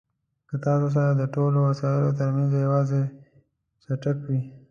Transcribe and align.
که 0.47 0.55
ستاسو 0.61 0.87
سره 0.95 1.11
د 1.15 1.21
ټولو 1.35 1.57
وسایلو 1.69 2.15
ترمنځ 2.19 2.51
یوازې 2.65 3.01
څټک 3.83 4.17
وي. 4.27 4.39